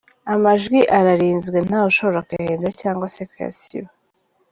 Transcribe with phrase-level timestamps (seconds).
[0.33, 3.89] Amajwi ararinzwe nta wushobora kuyahindura cyangwa se kuyasiba.